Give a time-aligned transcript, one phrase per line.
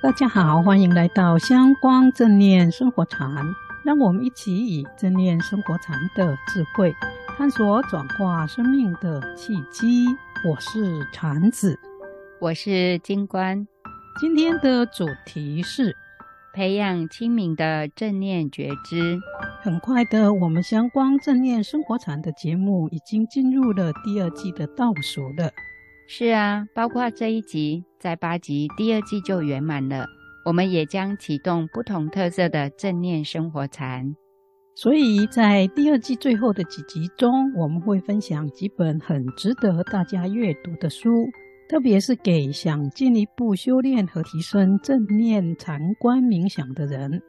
[0.00, 3.34] 大家好，欢迎来到香光正念生活禅，
[3.84, 6.94] 让我们一起以正念生活禅的智慧，
[7.36, 10.06] 探索转化生命的契机。
[10.48, 11.76] 我是禅子，
[12.40, 13.66] 我是金观。
[14.20, 15.96] 今天的主题是
[16.54, 19.18] 培养清明的正念觉知。
[19.62, 25.50] 很快的，我们香光正念生活禅的节目已经进入了第二季的倒数了。
[26.10, 30.06] 是啊，包括这一集，在八集第二季就圆满了。
[30.42, 34.16] 我们也将启动不同特色的正念生活禅。
[34.74, 41.10] 所以在第二季最后的几集中，我们会分享几本很值得大家阅读的书，
[41.68, 47.20] 特别是给想进一步修炼和提升正念禅观冥想的人。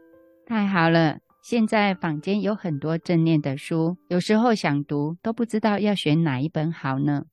[0.46, 7.23] 太好了，现在坊间有很多正念的书，有时候想读都不知道要选哪一本好呢。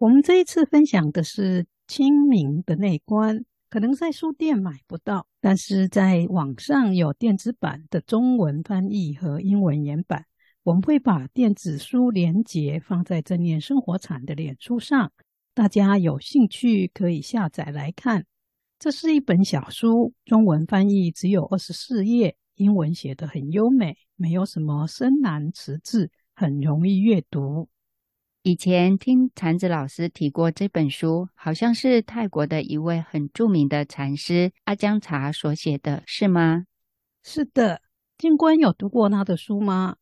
[0.00, 10.24] 我们这一次分享的是清明的内观，可能在书店买不到，但是在网上有电子版的中文翻译和英文原版。
[10.62, 15.12] 我们会把电子书连结放在正念生活禅的脸书上，
[15.52, 18.24] 大家有兴趣可以下载来看。
[18.78, 27.68] 这是一本小书，中文翻译只有二十四页，英文写得很优美，没有什么深难词字，很容易阅读。
[28.42, 36.64] 以前听禅子老师提过这本书，好像是泰国的一位很著名的禅师阿姜查所写的，是吗？
[37.22, 37.82] 是的，
[38.16, 39.96] 静观有读过他的书吗？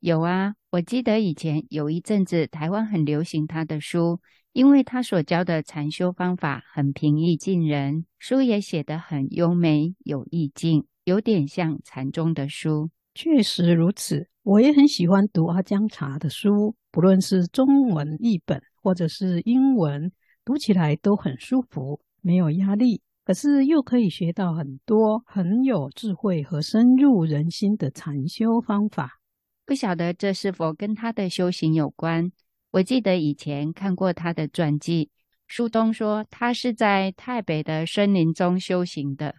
[0.00, 4.18] 有啊，我记得以前有一阵子台湾很流行他的书，
[4.54, 12.88] 因为他所教的禅修方法很平易近人，书也写得很优美有意境，有点像禅宗的书。
[13.14, 16.76] 确实如此，我也很喜欢读阿姜茶的书。
[16.90, 20.12] 不论是中文译本或者是英文，
[20.44, 29.18] 读起来都很舒服，没有压力，可是又可以学到很多很有智慧和深入人心的禅修方法。
[29.64, 32.30] 不晓得这是否跟他的修行有关？
[32.72, 35.10] 我记得以前看过他的传记，
[35.46, 39.36] 书中说他是在泰北的森林中修行的。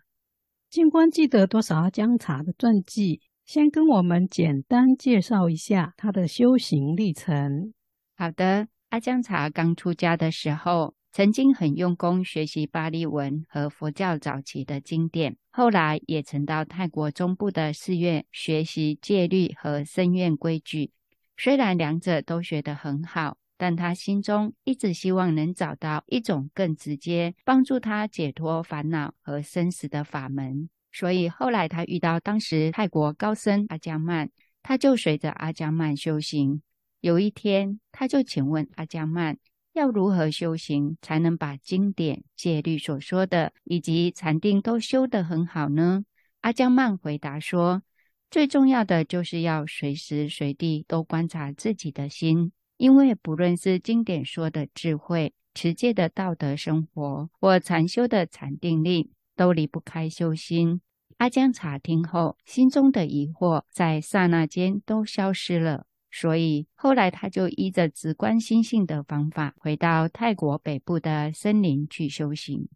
[0.68, 3.22] 静观记得多少阿姜茶的传记？
[3.46, 7.74] 先跟我们简单介绍一下他的修行历程。
[8.18, 20.92] 好的，阿姜茶刚出家的时候，曾经很用功学习巴利文和佛教早期的经典，后来也曾到泰国中部的寺院学习戒律和僧院规矩。
[21.38, 30.68] 虽然两者都学得很好，但他心中一直希望能找到一种更直接帮助他解脱烦恼和生死的法门。
[30.96, 34.30] 所以后来他遇到当时泰国高僧阿姜曼，
[34.64, 36.62] 他就随着阿姜曼修行。
[37.02, 39.38] 有一天，他就请问阿姜曼，
[39.74, 46.06] 要如何修行才能把经典戒律所说的以及禅定都修得很好呢？
[46.40, 47.84] 阿姜曼回答说，
[48.32, 60.82] 最重要的就是要随时随地都观察自己的心，因为不论是经典说的智慧、持戒的道德生活，或禅修的禅定力，都离不开修心。
[61.18, 65.86] 阿姜茶听后，心中的疑惑在刹那间都消失了。
[66.12, 72.70] 所以后来他就依着直观心性的方法，回到泰国北部的森林去修行。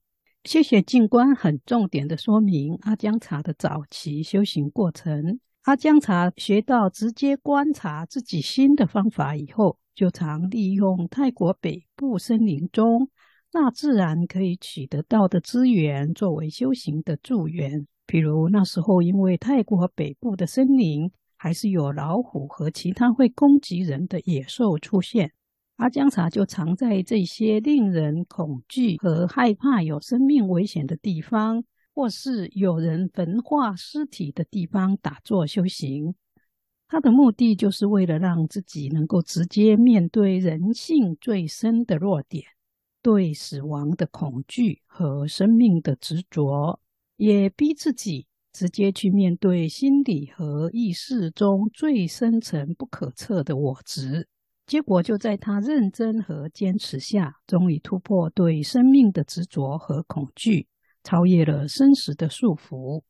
[0.44, 5.40] 谢谢静观很重点的说明阿姜茶的早期修行过程。
[5.64, 13.10] 阿姜茶学到直接观察自己心的方法以后，就常利用泰国北部森林中
[13.52, 17.88] 大自然可以取得到的资源作为修行的助缘。
[18.06, 25.32] 比如那时候，因为泰国北部的森林还是有老虎和其他会攻击人的野兽出现，
[25.78, 31.64] 阿姜查就常在这些令人恐惧和害怕有生命危险的地方，
[31.96, 36.14] 或是有人焚化尸体的地方打坐修行。
[36.88, 42.44] 他的目的就是为了让自己能够直接面对人性最深的弱点，
[43.02, 46.80] 对死亡的恐惧和生命的执着。
[47.18, 54.30] 也逼自己直接去面对心理和意识中最深层不可测的我执，
[54.66, 60.70] 结果就在他认真和坚持下，终于突破对生命的执着和恐惧，
[61.04, 63.02] 超越了生死的束缚。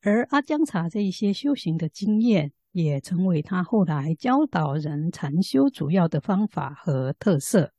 [0.00, 7.73] 而阿姜茶这一些修行的经验，也成为他后来教导人禅修主要的方法和特色。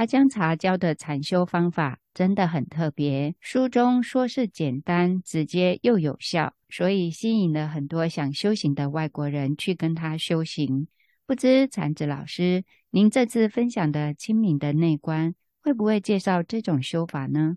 [0.00, 10.88] 阿姜茶教的禅修方法真的很特别，书中说是简单、直接又有效，所以吸引了很多想修行的外国人去跟他修行。
[11.26, 17.56] 不知禅子老师，您这次分享的清明的内观，会不会介绍这种修法呢？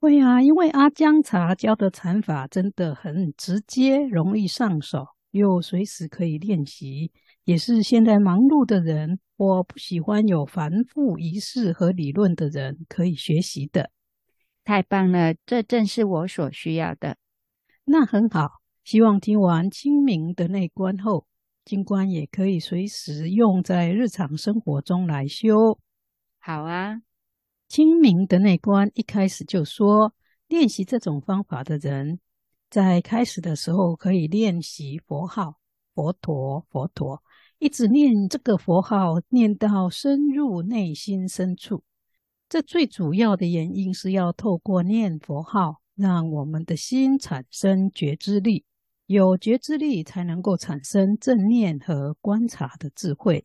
[0.00, 7.12] 会啊，因为阿姜茶教的禅法真的很直接，容易上手，又随时可以练习，
[7.44, 13.90] 也是现在忙碌的人或不喜欢有繁复仪式和理论的人可以学习的。
[14.64, 17.16] 太棒了，这正是我所需要的。
[17.84, 21.26] 那很好，希望听完清明的内观后，
[21.64, 25.78] 静观也可以随时用在日常生活中来修。
[26.38, 27.00] 好啊，
[27.68, 30.14] 清明的内观一开始就说，
[30.46, 32.20] 练习这种方法的人，
[32.70, 35.56] 在开始的时候可以练习佛号
[35.92, 37.20] “佛陀，佛陀”，
[37.58, 41.82] 一直念这个佛号，念到深入内心深处。
[42.48, 48.64] 这最主要的原因是要透过念佛号，让我们的心产生觉知力。
[49.06, 53.44] 有觉知力，才能够产生正念和观察的智慧。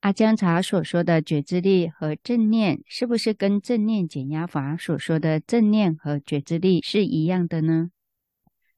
[0.00, 7.90] 阿姜查所说的觉知力和正念，是不是跟正念减压法所说的正念和觉知力是一样的呢？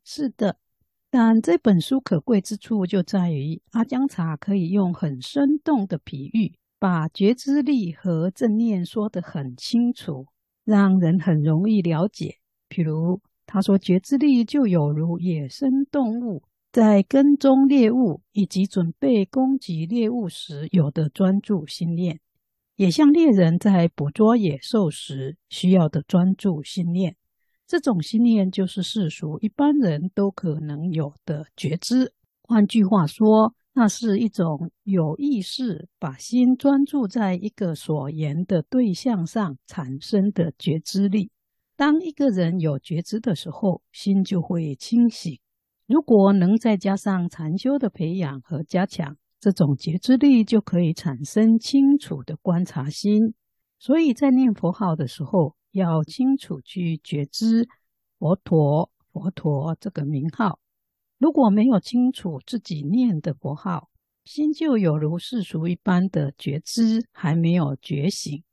[0.05, 0.57] 是的，
[1.11, 6.55] 但这本书可贵之处就在于，阿姜查可以用很生动的比喻。
[6.79, 10.27] 把觉知力和正念说得很清楚，
[10.65, 12.39] 让人很容易了解。
[12.69, 22.19] 譬如，他说，觉知力就有如野生动物在跟踪猎物以及准备攻击猎物时有的专注心念，
[22.75, 27.15] 也像猎人在捕捉野兽时需要的专注心念。
[27.73, 32.13] 这种心念就是世俗一般人都可能有的觉知。
[32.43, 41.31] 换句话说，那是一种有意识把心专注在一个所言的对象上产生的觉知力。
[41.75, 45.39] 当一个人有觉知的时候，心就会清醒。
[45.87, 53.33] 如果能再加上禅修的培养和加强，这种觉知力就可以产生清楚的观察心。
[53.79, 57.69] 所以在念佛号的时候，要清楚去觉知
[58.19, 60.61] “佛陀，佛陀”这个名号。
[61.19, 63.91] 如果没有清楚自己念的佛号，
[64.25, 68.45] 心就有如世俗一般的觉知，还没有觉醒，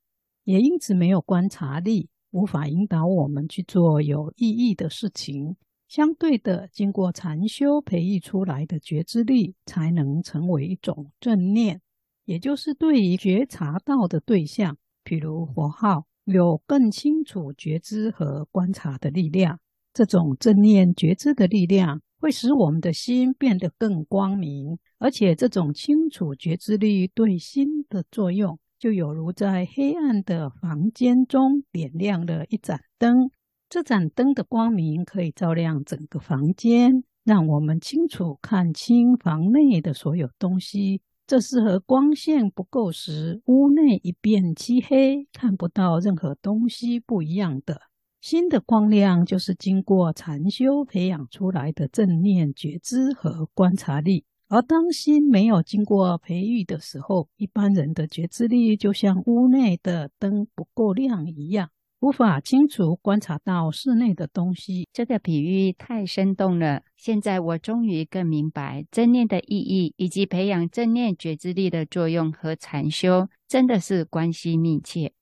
[0.43, 5.55] 也因此没有观察力，无法引导我们去做有意义的事情。
[5.87, 11.81] 相对的，经过禅修培育出来的觉知力，才能成为一种正念，
[12.25, 19.59] 也就是对于觉察到的对象，譬如佛号，有更清楚觉知和观察的力量。
[19.93, 33.31] 这种正念觉知的力量，会使我们的心变得更光明，而且这种清楚觉知力对心的作用，就有如在黑暗的房间中点亮了一盏灯。
[33.67, 41.01] 这盏灯的光明可以照亮整个房间，让我们清楚看清房内的所有东西。
[41.29, 47.81] 这是和光线不够时，屋内一片漆黑，看不到任何东西不一样的。
[48.19, 64.89] 心的光亮就是经过禅修培养出来的正念觉知和观察力，而当心没有经过培育的时候，一般人的觉知力就像屋内的灯不够亮一样，无法清楚观察到室内的东西。
[64.91, 75.13] 这个比喻太生动了，现在我终于更明白正念的意义，以及培养正念觉知力的作用和禅修真的是关系密切。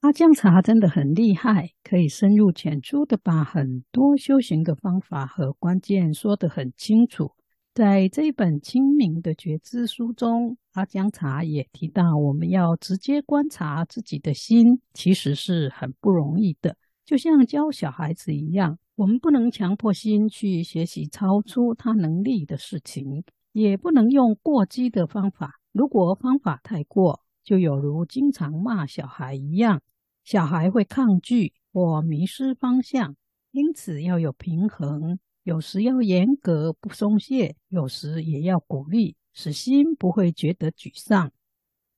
[0.00, 7.32] 阿姜茶真的很厉害，可以深入浅出的把很多修行的方法和关键说得很清楚。
[7.74, 16.74] 在这本清明的觉知书中，阿姜茶也提到，我们要直接观察自己的心，其实是很不容易的。
[17.04, 25.60] 就像教小孩子一样，我们不能强迫心去学习超出他能力的事情，也不能用过激的方法。
[25.70, 29.80] 如果方法太过，就有如经常骂小孩一样，
[30.24, 33.14] 小孩会抗拒或迷失方向，
[33.52, 35.20] 因此要有平衡。
[35.44, 41.30] 有时要严格不松懈，有时也要鼓励，使心不会觉得沮丧。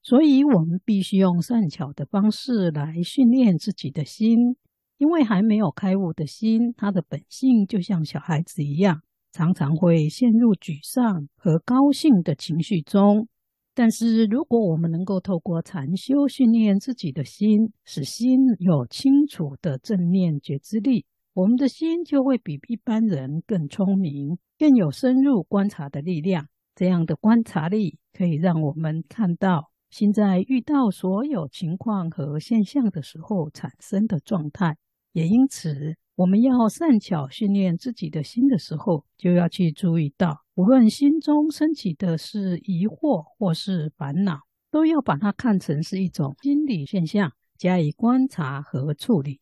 [0.02, 4.56] 所以，我们必须用善巧的方式来训练自己的心，
[5.00, 9.00] 因为还没有开悟的心，他的本性就像小孩子一样，
[9.32, 13.26] 常常会陷入沮丧和高兴的情绪中。
[13.72, 26.46] 但是，如果我们能够透过禅修训练自己的心，使心有清楚的正念觉知力，我们的心就会比一般人更聪明，更有深入观察的力量。
[26.74, 34.76] 这样的观察力可以让我们看到心在遇到所有情况和现象的时候产生的状态，
[35.12, 35.96] 也因此。
[36.16, 44.40] 我们要善巧训练自己的心的时候，就要去注意到，无论心中升起的是疑惑或是烦恼，
[44.70, 49.40] 都要把它看成是一种心理现象，加以观察和处理。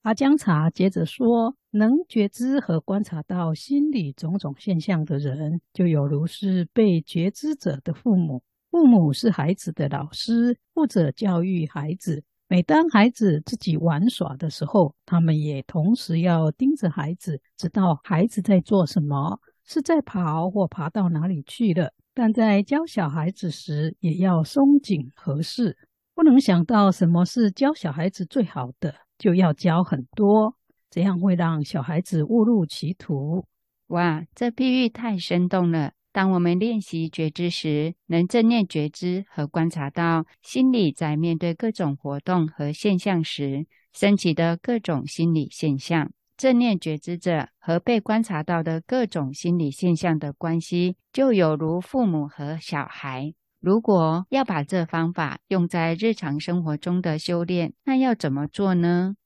[0.00, 8.42] 阿姜查接着说：“能觉知和观察到心理种种现象的人，就有如是被觉知者的父母。
[8.70, 12.24] 父母是孩子的老师，负责教育孩子。
[12.54, 21.92] 每当孩子自己玩耍的时候，他们也同时要盯着孩子，知道孩子在做什么，是在跑或爬到哪里去了。
[22.14, 25.76] 但在教小孩子时，也要松紧合适，
[26.14, 30.54] 不能想到什么是教小孩子最好的。”就要教很多，
[30.90, 33.44] 这样会让小孩子误入歧途。
[33.88, 35.90] 哇，这比喻太生动了！
[36.14, 46.12] 当我们练习觉知时，能正念觉知和观察到心理在面对各种活动和现象时，升起的各种心理现象。
[46.36, 53.34] 正念觉知者和被观察到的各种心理现象的关系，就有如父母和小孩。
[53.60, 59.16] 如果要把这方法用在日常生活中的修炼，那要怎么做呢？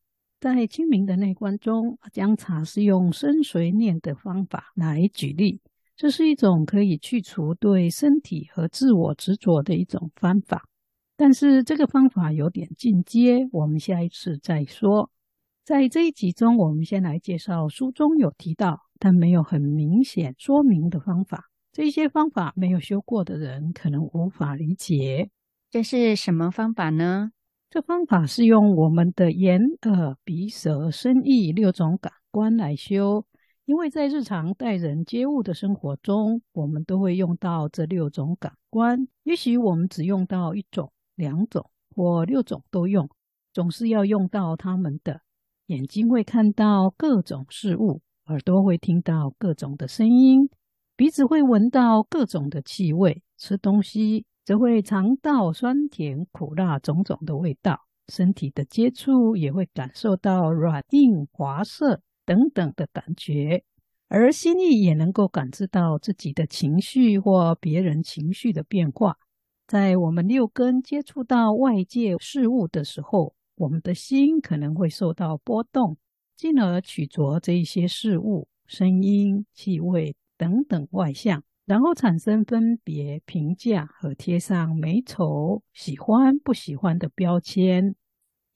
[0.40, 5.60] 在清明的内观中，阿姜查是用身随念的方法来举例。
[5.98, 10.62] 这是一种可以去除对身体和自我执着的一种方法，
[11.16, 15.10] 但是这个方法有点进阶，我们下一次再说。
[15.64, 21.50] 在这一集中，我们先来介绍书中有提到，但没有很明显说明的方法。
[21.72, 25.30] 这些方法没有修过的人可能无法理解。
[25.68, 27.32] 这是什么方法呢？
[27.68, 33.26] 这方法是用我们的眼、耳、鼻、舌、身、意六种感官来修。
[33.68, 39.06] 因为在日常待人接物的生活中，我们都会用到这六种感官。
[39.24, 43.10] 也许我们只用到一种、两种或六种都用，
[43.52, 45.20] 总是要用到它们的。
[45.66, 50.48] 眼睛会看到各种事物，耳朵会听到各种的声音。
[50.96, 57.78] 鼻子会闻到各种的气味，吃东西则会尝到酸甜苦辣种种的味道，
[58.10, 63.64] 身体的接触也会感受到软硬滑涩等等的感觉，
[64.08, 69.16] 而心意也能够感知到自己的情绪或别人情绪的变化。
[69.66, 75.96] 在我们六根接触到外界事物的时候，我们的心可能会受到波动，
[76.36, 80.14] 进而取着这一些事物、声音、气味。
[80.38, 87.96] 等等外相，然后产生分别评价和贴上美丑、喜欢不喜欢的标签。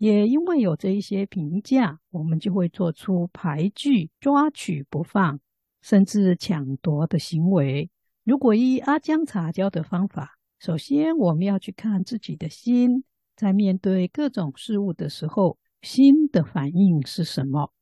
[0.03, 5.39] 也因为有这一些评价，我们就会做出排拒、抓取不放，
[5.81, 7.89] 甚至抢夺的行为。
[8.25, 13.05] 如果依阿姜茶教的方法，首先我们要去看自己的心，
[13.37, 17.73] 在面对各种事物的时候，心的反应是什么？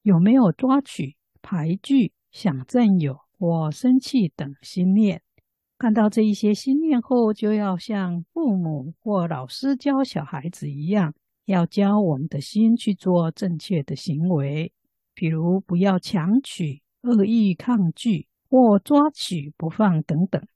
[0.00, 3.18] 有没有抓取、排拒、想占有？
[3.38, 5.20] 或生气等心念，
[5.76, 11.14] 看到这一些心念后，就要像父母或老师教小孩子一样，
[11.48, 14.70] 要教我们的心去做正确的行为，
[15.14, 20.46] 比如不要强取、恶意抗拒或抓取不放等等。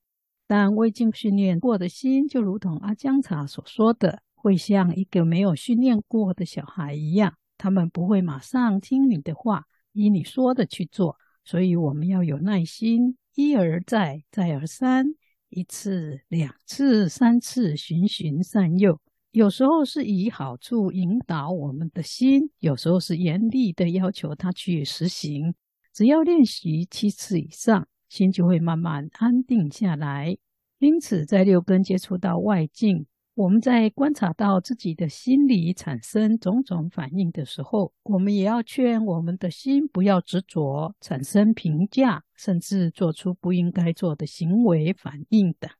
[0.46, 11.16] 但未经训练过的心，就如同阿姜查所说的，会像一个没有训练过的小孩一样，他们不会马上听你的话，依你说的去做。
[11.42, 15.06] 所以我们要有耐心，一而再，再而三，
[15.48, 19.00] 一次、两次、三次，循循善诱。
[19.32, 25.54] 有时候是以好处引导我们的心，有时候是严厉的要求他去实行。
[25.90, 30.36] 只要练习七次以上，心就会慢慢安定下来。
[30.80, 33.06] 因此，在六根接触到外境。
[33.34, 45.70] 我们在观察到自己的心理产生种种反应的时候，我们也要劝我们的心不要执着，产生评价，甚至做出不应该做的行为反应等。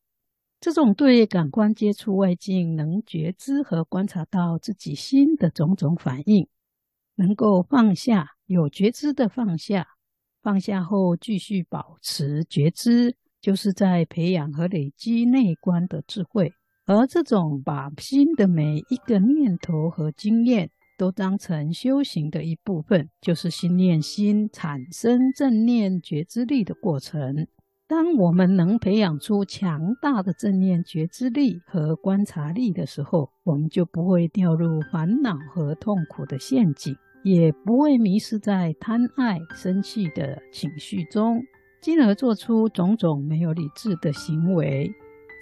[0.63, 6.47] 这种对感官接触外境能觉知和观察到自己心的种种反应，
[7.17, 9.89] 能够放下，有觉知的放下，
[10.41, 16.53] 放下后继续保持觉知，就是在培养和累积内观的智慧。
[16.85, 27.49] 而这种把心的每一个念头和经验都当成修行的一部分，就是心念心产生正念觉知力的过程。
[27.93, 41.43] 当我们能培养出强大的正念觉知力和观察力的时候，我们就不会掉入烦恼和痛苦的陷阱，也不会迷失在贪爱、生气的情绪中，
[41.83, 44.91] 进而做出种种没有理智的行为。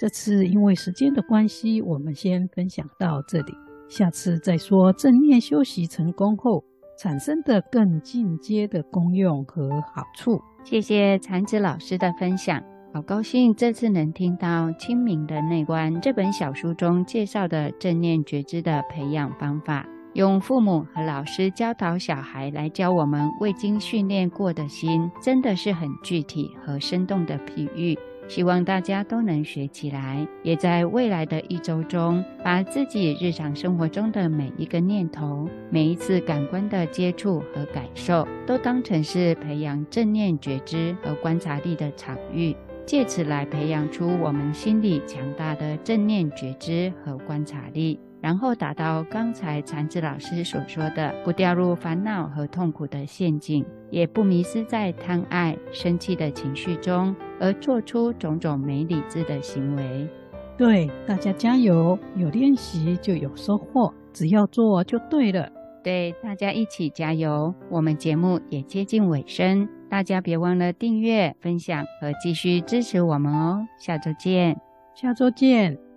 [0.00, 3.54] 这次因为时间的关系，我们先分享到这里，
[3.88, 6.64] 下次再说正念修习成功后
[7.00, 10.38] 产生的更进阶的功用和好处。
[10.62, 19.86] 谢谢禅子老师的分享，好高兴这次能听到《清明的内观》这本小书中介绍的正念觉知的培养方法。
[20.12, 27.96] 用父母和老师教导小孩来教我们未经训练过的心，真的是很具体和生动的比喻。
[28.30, 42.54] 希望大家都能学起来，也在未来的一周中，把自己日常生活中的每一个念头、每一次感官的接触和感受，都当成是培养正念觉知和观察力的场域，
[42.86, 47.98] 借此来培养出我们心里强大的正念觉知和观察力。
[48.20, 60.08] 然后达到刚才禅子老师所说的，不掉入烦恼和痛苦的陷阱，也不迷失在贪爱、生气的情绪中，而做出种种没理智的行为。
[60.56, 61.98] 对，大家加油！
[62.16, 65.48] 有练习就有收获，只要做就对了。
[65.82, 67.54] 对，大家一起加油！
[67.70, 73.66] 我们节目也接近尾声，大家别忘了订阅、分享和继续支持我们哦。
[73.78, 74.60] 下周见！
[74.94, 75.89] 下周见！